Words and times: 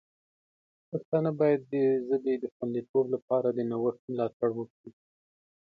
پښتانه 0.89 1.31
باید 1.39 1.61
د 1.73 1.73
ژبې 2.07 2.33
د 2.39 2.45
خوندیتوب 2.55 3.05
لپاره 3.15 3.47
د 3.51 3.59
نوښت 3.69 4.01
ملاتړ 4.11 4.49
وکړي. 4.55 4.89